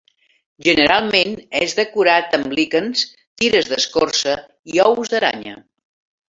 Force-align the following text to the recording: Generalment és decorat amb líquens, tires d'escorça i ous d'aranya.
Generalment 0.67 1.35
és 1.59 1.75
decorat 1.79 2.33
amb 2.37 2.55
líquens, 2.61 3.05
tires 3.43 3.69
d'escorça 3.75 4.35
i 4.75 4.83
ous 4.87 5.13
d'aranya. 5.15 5.55